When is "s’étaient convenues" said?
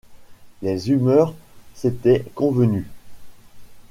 1.75-2.87